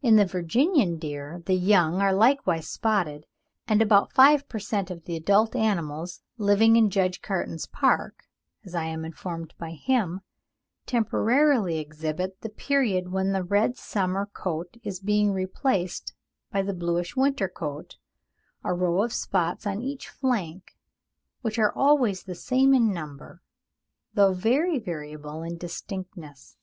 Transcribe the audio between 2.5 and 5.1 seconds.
spotted, and about five per cent. of